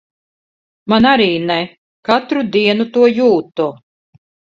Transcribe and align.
Man 0.93 1.07
arī 1.09 1.27
ne. 1.43 1.57
Katru 2.09 2.45
dienu 2.55 2.87
to 2.97 3.05
jūtu. 3.11 3.69